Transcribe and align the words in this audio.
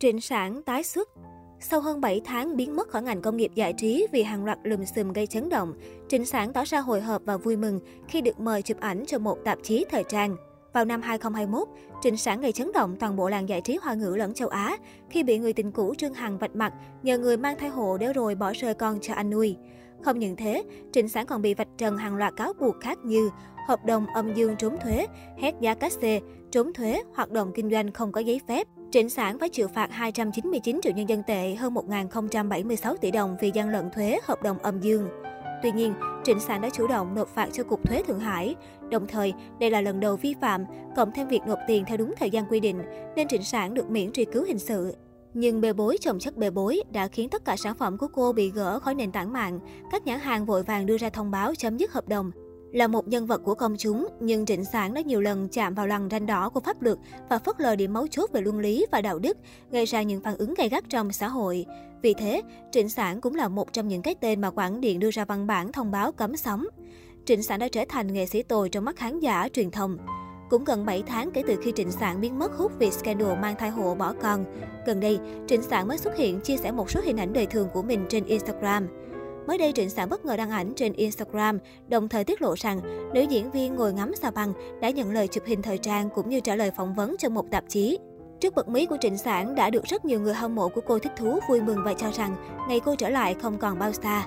Trịnh 0.00 0.20
Sản 0.20 0.62
tái 0.62 0.82
xuất 0.82 1.08
sau 1.60 1.80
hơn 1.80 2.00
7 2.00 2.20
tháng 2.24 2.56
biến 2.56 2.76
mất 2.76 2.88
khỏi 2.88 3.02
ngành 3.02 3.22
công 3.22 3.36
nghiệp 3.36 3.50
giải 3.54 3.72
trí 3.72 4.06
vì 4.12 4.22
hàng 4.22 4.44
loạt 4.44 4.58
lùm 4.62 4.84
xùm 4.84 5.12
gây 5.12 5.26
chấn 5.26 5.48
động, 5.48 5.74
Trịnh 6.08 6.24
Sản 6.24 6.52
tỏ 6.52 6.64
ra 6.64 6.80
hồi 6.80 7.00
hộp 7.00 7.22
và 7.24 7.36
vui 7.36 7.56
mừng 7.56 7.80
khi 8.08 8.20
được 8.20 8.40
mời 8.40 8.62
chụp 8.62 8.80
ảnh 8.80 9.04
cho 9.06 9.18
một 9.18 9.38
tạp 9.44 9.58
chí 9.62 9.84
thời 9.90 10.04
trang. 10.08 10.36
Vào 10.72 10.84
năm 10.84 11.02
2021, 11.02 11.68
Trịnh 12.02 12.16
Sản 12.16 12.40
gây 12.40 12.52
chấn 12.52 12.72
động 12.72 12.96
toàn 13.00 13.16
bộ 13.16 13.28
làng 13.28 13.48
giải 13.48 13.60
trí 13.60 13.78
hoa 13.82 13.94
ngữ 13.94 14.16
lẫn 14.16 14.34
châu 14.34 14.48
Á 14.48 14.76
khi 15.10 15.22
bị 15.22 15.38
người 15.38 15.52
tình 15.52 15.72
cũ 15.72 15.94
Trương 15.98 16.14
Hằng 16.14 16.38
vạch 16.38 16.56
mặt 16.56 16.72
nhờ 17.02 17.18
người 17.18 17.36
mang 17.36 17.58
thai 17.58 17.68
hộ 17.68 17.98
để 17.98 18.12
rồi 18.12 18.34
bỏ 18.34 18.52
rơi 18.52 18.74
con 18.74 18.98
cho 19.02 19.14
anh 19.14 19.30
nuôi. 19.30 19.56
Không 20.02 20.18
những 20.18 20.36
thế, 20.36 20.62
Trịnh 20.92 21.08
Sản 21.08 21.26
còn 21.26 21.42
bị 21.42 21.54
vạch 21.54 21.68
trần 21.78 21.96
hàng 21.96 22.16
loạt 22.16 22.36
cáo 22.36 22.52
buộc 22.60 22.80
khác 22.80 22.98
như 23.04 23.30
hợp 23.68 23.84
đồng 23.84 24.06
âm 24.06 24.34
dương 24.34 24.56
trốn 24.56 24.76
thuế, 24.82 25.06
hét 25.38 25.54
giá 25.60 25.74
cát 25.74 25.92
xê, 25.92 26.20
trốn 26.50 26.72
thuế, 26.72 27.02
hoạt 27.14 27.30
động 27.30 27.52
kinh 27.54 27.70
doanh 27.70 27.92
không 27.92 28.12
có 28.12 28.20
giấy 28.20 28.40
phép. 28.48 28.68
Trịnh 28.96 29.10
Sản 29.10 29.38
phải 29.38 29.48
chịu 29.48 29.68
phạt 29.68 29.92
299 29.92 30.80
triệu 30.82 30.92
nhân 30.92 31.08
dân 31.08 31.22
tệ, 31.22 31.54
hơn 31.54 31.74
1.076 31.74 32.96
tỷ 32.96 33.10
đồng 33.10 33.36
vì 33.40 33.50
gian 33.54 33.68
lận 33.68 33.90
thuế 33.90 34.18
hợp 34.24 34.42
đồng 34.42 34.58
âm 34.58 34.80
dương. 34.80 35.08
Tuy 35.62 35.72
nhiên, 35.72 35.94
Trịnh 36.24 36.40
Sản 36.40 36.60
đã 36.60 36.70
chủ 36.70 36.86
động 36.86 37.14
nộp 37.14 37.28
phạt 37.28 37.48
cho 37.52 37.64
Cục 37.64 37.88
Thuế 37.88 38.02
Thượng 38.02 38.20
Hải. 38.20 38.54
Đồng 38.90 39.06
thời, 39.06 39.32
đây 39.60 39.70
là 39.70 39.80
lần 39.80 40.00
đầu 40.00 40.16
vi 40.16 40.34
phạm, 40.40 40.64
cộng 40.96 41.12
thêm 41.12 41.28
việc 41.28 41.40
nộp 41.46 41.58
tiền 41.66 41.84
theo 41.86 41.96
đúng 41.96 42.14
thời 42.18 42.30
gian 42.30 42.46
quy 42.50 42.60
định, 42.60 42.82
nên 43.16 43.28
Trịnh 43.28 43.44
Sản 43.44 43.74
được 43.74 43.90
miễn 43.90 44.12
truy 44.12 44.24
cứu 44.24 44.44
hình 44.44 44.58
sự. 44.58 44.94
Nhưng 45.34 45.60
bê 45.60 45.72
bối 45.72 45.96
chồng 46.00 46.18
chất 46.18 46.36
bê 46.36 46.50
bối 46.50 46.82
đã 46.92 47.08
khiến 47.08 47.28
tất 47.28 47.44
cả 47.44 47.56
sản 47.56 47.74
phẩm 47.74 47.98
của 47.98 48.08
cô 48.08 48.32
bị 48.32 48.50
gỡ 48.50 48.78
khỏi 48.78 48.94
nền 48.94 49.12
tảng 49.12 49.32
mạng. 49.32 49.60
Các 49.90 50.06
nhãn 50.06 50.20
hàng 50.20 50.46
vội 50.46 50.62
vàng 50.62 50.86
đưa 50.86 50.98
ra 50.98 51.10
thông 51.10 51.30
báo 51.30 51.54
chấm 51.54 51.76
dứt 51.76 51.92
hợp 51.92 52.08
đồng. 52.08 52.30
Là 52.76 52.86
một 52.86 53.08
nhân 53.08 53.26
vật 53.26 53.40
của 53.44 53.54
công 53.54 53.76
chúng, 53.78 54.08
nhưng 54.20 54.46
Trịnh 54.46 54.64
Sản 54.64 54.94
đã 54.94 55.00
nhiều 55.00 55.20
lần 55.20 55.48
chạm 55.48 55.74
vào 55.74 55.86
lằn 55.86 56.08
ranh 56.10 56.26
đỏ 56.26 56.48
của 56.48 56.60
pháp 56.60 56.82
luật 56.82 56.98
và 57.28 57.38
phớt 57.38 57.60
lờ 57.60 57.76
điểm 57.76 57.92
mấu 57.92 58.06
chốt 58.06 58.30
về 58.32 58.40
luân 58.40 58.58
lý 58.58 58.86
và 58.92 59.00
đạo 59.00 59.18
đức, 59.18 59.36
gây 59.70 59.84
ra 59.84 60.02
những 60.02 60.20
phản 60.20 60.36
ứng 60.36 60.54
gay 60.54 60.68
gắt 60.68 60.84
trong 60.88 61.12
xã 61.12 61.28
hội. 61.28 61.66
Vì 62.02 62.14
thế, 62.14 62.42
Trịnh 62.72 62.88
Sản 62.88 63.20
cũng 63.20 63.34
là 63.34 63.48
một 63.48 63.72
trong 63.72 63.88
những 63.88 64.02
cái 64.02 64.14
tên 64.14 64.40
mà 64.40 64.50
Quảng 64.50 64.80
Điện 64.80 64.98
đưa 64.98 65.10
ra 65.10 65.24
văn 65.24 65.46
bản 65.46 65.72
thông 65.72 65.90
báo 65.90 66.12
cấm 66.12 66.36
sóng. 66.36 66.64
Trịnh 67.24 67.42
Sản 67.42 67.58
đã 67.58 67.68
trở 67.68 67.84
thành 67.88 68.12
nghệ 68.12 68.26
sĩ 68.26 68.42
tồi 68.42 68.68
trong 68.68 68.84
mắt 68.84 68.96
khán 68.96 69.20
giả 69.20 69.48
truyền 69.52 69.70
thông. 69.70 69.98
Cũng 70.50 70.64
gần 70.64 70.86
7 70.86 71.02
tháng 71.06 71.30
kể 71.30 71.42
từ 71.46 71.56
khi 71.62 71.72
Trịnh 71.76 71.90
Sản 71.90 72.20
biến 72.20 72.38
mất 72.38 72.52
hút 72.56 72.72
vì 72.78 72.90
scandal 72.90 73.38
mang 73.40 73.56
thai 73.58 73.70
hộ 73.70 73.94
bỏ 73.94 74.14
con. 74.22 74.44
Gần 74.86 75.00
đây, 75.00 75.18
Trịnh 75.48 75.62
Sản 75.62 75.88
mới 75.88 75.98
xuất 75.98 76.16
hiện 76.16 76.40
chia 76.40 76.56
sẻ 76.56 76.72
một 76.72 76.90
số 76.90 77.00
hình 77.04 77.16
ảnh 77.16 77.32
đời 77.32 77.46
thường 77.46 77.68
của 77.72 77.82
mình 77.82 78.06
trên 78.08 78.24
Instagram. 78.24 78.86
Mới 79.46 79.58
đây, 79.58 79.72
Trịnh 79.72 79.90
Sản 79.90 80.08
bất 80.08 80.24
ngờ 80.24 80.36
đăng 80.36 80.50
ảnh 80.50 80.72
trên 80.76 80.92
Instagram, 80.92 81.58
đồng 81.88 82.08
thời 82.08 82.24
tiết 82.24 82.42
lộ 82.42 82.54
rằng 82.56 82.80
nữ 83.14 83.20
diễn 83.20 83.50
viên 83.50 83.74
ngồi 83.74 83.92
ngắm 83.92 84.12
sao 84.14 84.30
băng 84.30 84.52
đã 84.80 84.90
nhận 84.90 85.12
lời 85.12 85.28
chụp 85.28 85.44
hình 85.46 85.62
thời 85.62 85.78
trang 85.78 86.08
cũng 86.14 86.28
như 86.28 86.40
trả 86.40 86.56
lời 86.56 86.70
phỏng 86.76 86.94
vấn 86.94 87.16
cho 87.18 87.28
một 87.28 87.50
tạp 87.50 87.64
chí. 87.68 87.98
Trước 88.40 88.54
bật 88.54 88.68
mí 88.68 88.86
của 88.86 88.96
Trịnh 89.00 89.18
Sản 89.18 89.54
đã 89.54 89.70
được 89.70 89.84
rất 89.84 90.04
nhiều 90.04 90.20
người 90.20 90.34
hâm 90.34 90.54
mộ 90.54 90.68
của 90.68 90.80
cô 90.80 90.98
thích 90.98 91.12
thú 91.16 91.38
vui 91.48 91.60
mừng 91.60 91.78
và 91.84 91.94
cho 91.94 92.10
rằng 92.10 92.36
ngày 92.68 92.80
cô 92.80 92.94
trở 92.94 93.08
lại 93.08 93.34
không 93.42 93.58
còn 93.58 93.78
bao 93.78 93.92
xa. 93.92 94.26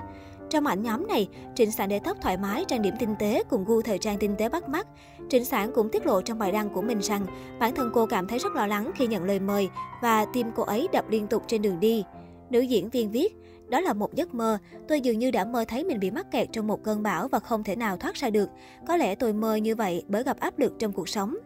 Trong 0.50 0.66
ảnh 0.66 0.82
nhóm 0.82 1.06
này, 1.06 1.28
Trịnh 1.54 1.72
Sản 1.72 1.88
để 1.88 1.98
tóc 1.98 2.16
thoải 2.20 2.36
mái, 2.36 2.64
trang 2.68 2.82
điểm 2.82 2.94
tinh 2.98 3.14
tế 3.18 3.42
cùng 3.50 3.64
gu 3.64 3.82
thời 3.82 3.98
trang 3.98 4.18
tinh 4.18 4.34
tế 4.38 4.48
bắt 4.48 4.68
mắt. 4.68 4.86
Trịnh 5.28 5.44
Sản 5.44 5.72
cũng 5.74 5.88
tiết 5.88 6.06
lộ 6.06 6.22
trong 6.22 6.38
bài 6.38 6.52
đăng 6.52 6.70
của 6.70 6.82
mình 6.82 6.98
rằng 6.98 7.26
bản 7.58 7.74
thân 7.74 7.90
cô 7.94 8.06
cảm 8.06 8.26
thấy 8.26 8.38
rất 8.38 8.52
lo 8.54 8.66
lắng 8.66 8.90
khi 8.94 9.06
nhận 9.06 9.24
lời 9.24 9.40
mời 9.40 9.68
và 10.02 10.24
tim 10.32 10.46
cô 10.56 10.62
ấy 10.62 10.88
đập 10.92 11.04
liên 11.10 11.26
tục 11.26 11.42
trên 11.46 11.62
đường 11.62 11.80
đi. 11.80 12.04
Nữ 12.50 12.60
diễn 12.60 12.90
viên 12.90 13.10
viết, 13.10 13.36
đó 13.70 13.80
là 13.80 13.92
một 13.92 14.14
giấc 14.14 14.34
mơ, 14.34 14.58
tôi 14.88 15.00
dường 15.00 15.18
như 15.18 15.30
đã 15.30 15.44
mơ 15.44 15.64
thấy 15.68 15.84
mình 15.84 16.00
bị 16.00 16.10
mắc 16.10 16.30
kẹt 16.30 16.48
trong 16.52 16.66
một 16.66 16.84
cơn 16.84 17.02
bão 17.02 17.28
và 17.28 17.38
không 17.38 17.64
thể 17.64 17.76
nào 17.76 17.96
thoát 17.96 18.14
ra 18.14 18.30
được. 18.30 18.48
Có 18.86 18.96
lẽ 18.96 19.14
tôi 19.14 19.32
mơ 19.32 19.54
như 19.54 19.74
vậy 19.74 20.04
bởi 20.08 20.22
gặp 20.22 20.40
áp 20.40 20.58
lực 20.58 20.72
trong 20.78 20.92
cuộc 20.92 21.08
sống. 21.08 21.36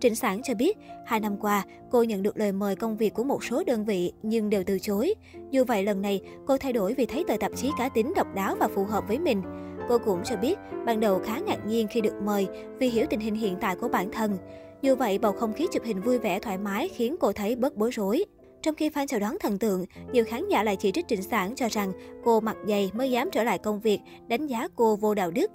Trịnh 0.00 0.14
Sản 0.14 0.42
cho 0.42 0.54
biết, 0.54 0.78
hai 1.06 1.20
năm 1.20 1.36
qua, 1.36 1.64
cô 1.90 2.02
nhận 2.02 2.22
được 2.22 2.36
lời 2.36 2.52
mời 2.52 2.76
công 2.76 2.96
việc 2.96 3.14
của 3.14 3.24
một 3.24 3.44
số 3.44 3.64
đơn 3.66 3.84
vị 3.84 4.12
nhưng 4.22 4.50
đều 4.50 4.64
từ 4.66 4.78
chối. 4.78 5.14
Dù 5.50 5.64
vậy, 5.64 5.84
lần 5.84 6.02
này, 6.02 6.20
cô 6.46 6.58
thay 6.58 6.72
đổi 6.72 6.94
vì 6.94 7.06
thấy 7.06 7.24
tờ 7.28 7.36
tạp 7.40 7.52
chí 7.56 7.70
cá 7.78 7.88
tính 7.88 8.12
độc 8.16 8.34
đáo 8.34 8.56
và 8.60 8.68
phù 8.68 8.84
hợp 8.84 9.04
với 9.08 9.18
mình. 9.18 9.42
Cô 9.88 9.98
cũng 9.98 10.20
cho 10.24 10.36
biết, 10.36 10.58
ban 10.86 11.00
đầu 11.00 11.20
khá 11.24 11.38
ngạc 11.38 11.66
nhiên 11.66 11.86
khi 11.90 12.00
được 12.00 12.14
mời 12.24 12.46
vì 12.78 12.88
hiểu 12.88 13.06
tình 13.10 13.20
hình 13.20 13.34
hiện 13.34 13.56
tại 13.60 13.76
của 13.76 13.88
bản 13.88 14.12
thân. 14.12 14.36
Dù 14.82 14.94
vậy, 14.94 15.18
bầu 15.18 15.32
không 15.32 15.52
khí 15.52 15.66
chụp 15.72 15.82
hình 15.84 16.00
vui 16.00 16.18
vẻ 16.18 16.38
thoải 16.38 16.58
mái 16.58 16.88
khiến 16.88 17.16
cô 17.20 17.32
thấy 17.32 17.56
bớt 17.56 17.76
bối 17.76 17.90
rối. 17.90 18.24
Trong 18.62 18.74
khi 18.74 18.90
fan 18.90 19.06
chào 19.06 19.20
đón 19.20 19.36
thần 19.40 19.58
tượng, 19.58 19.84
nhiều 20.12 20.24
khán 20.28 20.48
giả 20.48 20.62
lại 20.62 20.76
chỉ 20.76 20.92
trích 20.92 21.08
Trịnh 21.08 21.22
Sản 21.22 21.54
cho 21.54 21.68
rằng 21.70 21.92
cô 22.24 22.40
mặc 22.40 22.56
dày 22.68 22.90
mới 22.94 23.10
dám 23.10 23.30
trở 23.30 23.44
lại 23.44 23.58
công 23.58 23.80
việc, 23.80 24.00
đánh 24.28 24.46
giá 24.46 24.68
cô 24.76 24.96
vô 24.96 25.14
đạo 25.14 25.30
đức. 25.30 25.50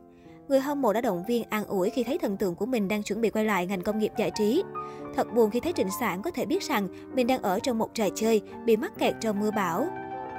Người 0.48 0.60
hâm 0.60 0.82
mộ 0.82 0.94
đã 0.94 1.02
động 1.02 1.24
viên 1.28 1.44
an 1.50 1.66
ủi 1.66 1.90
khi 1.90 2.04
thấy 2.04 2.18
thần 2.18 2.38
tượng 2.38 2.56
của 2.56 2.66
mình 2.66 2.88
đang 2.88 3.04
chuẩn 3.04 3.22
bị 3.22 3.30
quay 3.30 3.46
lại 3.46 3.66
ngành 3.66 3.82
công 3.82 4.00
nghiệp 4.00 4.12
giải 4.18 4.32
trí. 4.38 4.64
Thật 5.16 5.34
buồn 5.34 5.50
khi 5.50 5.60
thấy 5.60 5.74
Trịnh 5.74 5.90
Sản 6.00 6.22
có 6.22 6.32
thể 6.32 6.46
biết 6.46 6.64
rằng 6.64 6.88
mình 7.16 7.28
đang 7.28 7.42
ở 7.42 7.60
trong 7.60 7.78
một 7.78 7.90
trò 7.94 8.06
chơi, 8.16 8.42
bị 8.66 8.78
mắc 8.78 8.92
kẹt 9.00 9.16
trong 9.22 9.40
mưa 9.40 9.52
bão. 9.52 9.88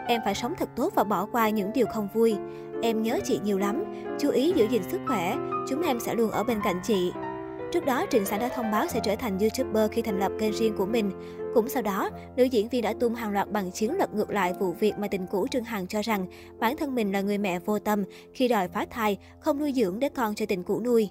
Em 0.06 0.20
phải 0.24 0.34
sống 0.34 0.54
thật 0.58 0.68
tốt 0.76 0.92
và 0.94 1.04
bỏ 1.04 1.26
qua 1.32 1.48
những 1.48 1.72
điều 1.74 1.86
không 1.86 2.08
vui. 2.14 2.36
Em 2.82 3.02
nhớ 3.02 3.20
chị 3.24 3.40
nhiều 3.44 3.58
lắm, 3.58 3.84
chú 4.20 4.30
ý 4.30 4.52
giữ 4.56 4.66
gìn 4.70 4.82
sức 4.90 5.00
khỏe, 5.06 5.36
chúng 5.68 5.82
em 5.82 6.00
sẽ 6.00 6.14
luôn 6.14 6.30
ở 6.30 6.44
bên 6.44 6.60
cạnh 6.64 6.80
chị. 6.82 7.12
Trước 7.72 7.84
đó, 7.84 8.06
Trịnh 8.10 8.24
Sản 8.24 8.40
đã 8.40 8.48
thông 8.48 8.70
báo 8.70 8.86
sẽ 8.88 9.00
trở 9.04 9.16
thành 9.16 9.38
YouTuber 9.38 9.90
khi 9.92 10.02
thành 10.02 10.18
lập 10.18 10.32
kênh 10.38 10.52
riêng 10.52 10.74
của 10.76 10.86
mình. 10.86 11.10
Cũng 11.54 11.68
sau 11.68 11.82
đó, 11.82 12.10
nữ 12.36 12.44
diễn 12.44 12.68
viên 12.68 12.82
đã 12.82 12.94
tung 13.00 13.14
hàng 13.14 13.32
loạt 13.32 13.50
bằng 13.50 13.72
chứng 13.72 13.96
lật 13.96 14.14
ngược 14.14 14.30
lại 14.30 14.52
vụ 14.60 14.72
việc 14.72 14.92
mà 14.98 15.08
tình 15.08 15.26
cũ 15.26 15.46
Trương 15.50 15.64
Hằng 15.64 15.86
cho 15.86 16.02
rằng 16.02 16.26
bản 16.58 16.76
thân 16.76 16.94
mình 16.94 17.12
là 17.12 17.20
người 17.20 17.38
mẹ 17.38 17.58
vô 17.58 17.78
tâm 17.78 18.04
khi 18.34 18.48
đòi 18.48 18.68
phá 18.68 18.86
thai, 18.90 19.18
không 19.40 19.58
nuôi 19.58 19.72
dưỡng 19.72 19.98
để 19.98 20.08
con 20.08 20.34
cho 20.34 20.46
tình 20.46 20.62
cũ 20.62 20.80
nuôi. 20.80 21.10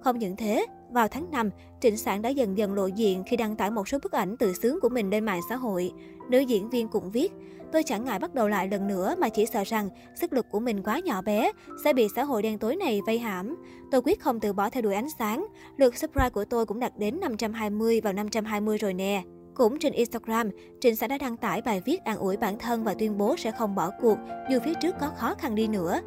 Không 0.00 0.18
những 0.18 0.36
thế, 0.36 0.66
vào 0.90 1.08
tháng 1.08 1.30
5, 1.30 1.50
Trịnh 1.80 1.96
Sản 1.96 2.22
đã 2.22 2.28
dần 2.28 2.58
dần 2.58 2.74
lộ 2.74 2.86
diện 2.86 3.22
khi 3.26 3.36
đăng 3.36 3.56
tải 3.56 3.70
một 3.70 3.88
số 3.88 3.98
bức 4.02 4.12
ảnh 4.12 4.36
tự 4.36 4.52
sướng 4.52 4.80
của 4.80 4.88
mình 4.88 5.10
lên 5.10 5.24
mạng 5.24 5.40
xã 5.48 5.56
hội. 5.56 5.92
Nữ 6.28 6.38
diễn 6.38 6.70
viên 6.70 6.88
cũng 6.88 7.10
viết, 7.10 7.32
tôi 7.72 7.82
chẳng 7.82 8.04
ngại 8.04 8.18
bắt 8.18 8.34
đầu 8.34 8.48
lại 8.48 8.68
lần 8.68 8.88
nữa 8.88 9.14
mà 9.18 9.28
chỉ 9.28 9.46
sợ 9.46 9.64
rằng 9.64 9.88
sức 10.14 10.32
lực 10.32 10.46
của 10.50 10.60
mình 10.60 10.82
quá 10.82 11.00
nhỏ 11.04 11.22
bé, 11.22 11.52
sẽ 11.84 11.92
bị 11.92 12.08
xã 12.16 12.24
hội 12.24 12.42
đen 12.42 12.58
tối 12.58 12.76
này 12.76 13.00
vây 13.06 13.18
hãm. 13.18 13.56
Tôi 13.90 14.02
quyết 14.04 14.20
không 14.20 14.40
từ 14.40 14.52
bỏ 14.52 14.70
theo 14.70 14.82
đuổi 14.82 14.94
ánh 14.94 15.10
sáng. 15.18 15.46
Lượt 15.76 15.96
subscribe 15.96 16.30
của 16.30 16.44
tôi 16.44 16.66
cũng 16.66 16.80
đạt 16.80 16.92
đến 16.98 17.20
520 17.20 18.00
vào 18.00 18.12
520 18.12 18.78
rồi 18.78 18.94
nè. 18.94 19.22
Cũng 19.54 19.78
trên 19.78 19.92
Instagram, 19.92 20.50
Trịnh 20.80 20.96
Sản 20.96 21.08
đã 21.08 21.18
đăng 21.18 21.36
tải 21.36 21.62
bài 21.62 21.82
viết 21.84 22.04
an 22.04 22.18
ủi 22.18 22.36
bản 22.36 22.58
thân 22.58 22.84
và 22.84 22.94
tuyên 22.94 23.18
bố 23.18 23.36
sẽ 23.36 23.50
không 23.50 23.74
bỏ 23.74 23.90
cuộc 24.00 24.18
dù 24.50 24.58
phía 24.64 24.74
trước 24.82 24.94
có 25.00 25.10
khó 25.16 25.34
khăn 25.34 25.54
đi 25.54 25.68
nữa. 25.68 26.00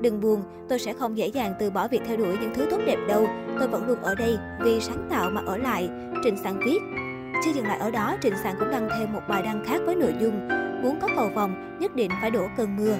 Đừng 0.00 0.20
buồn, 0.20 0.42
tôi 0.68 0.78
sẽ 0.78 0.92
không 0.92 1.18
dễ 1.18 1.26
dàng 1.26 1.54
từ 1.58 1.70
bỏ 1.70 1.88
việc 1.88 2.00
theo 2.06 2.16
đuổi 2.16 2.36
những 2.40 2.54
thứ 2.54 2.66
tốt 2.70 2.78
đẹp 2.86 2.98
đâu. 3.08 3.28
Tôi 3.58 3.68
vẫn 3.68 3.88
luôn 3.88 4.02
ở 4.02 4.14
đây 4.14 4.38
vì 4.64 4.80
sáng 4.80 5.06
tạo 5.10 5.30
mà 5.30 5.42
ở 5.46 5.56
lại. 5.56 5.88
Trịnh 6.24 6.36
Sàng 6.36 6.60
viết. 6.64 6.78
Chưa 7.44 7.52
dừng 7.52 7.66
lại 7.66 7.78
ở 7.78 7.90
đó, 7.90 8.16
Trịnh 8.22 8.34
Sàng 8.42 8.54
cũng 8.58 8.70
đăng 8.70 8.88
thêm 8.98 9.12
một 9.12 9.22
bài 9.28 9.42
đăng 9.42 9.64
khác 9.66 9.80
với 9.86 9.94
nội 9.94 10.14
dung 10.20 10.48
Muốn 10.84 10.98
có 11.00 11.08
cầu 11.16 11.28
vòng, 11.34 11.78
nhất 11.80 11.96
định 11.96 12.10
phải 12.20 12.30
đổ 12.30 12.46
cơn 12.56 12.76
mưa. 12.76 12.96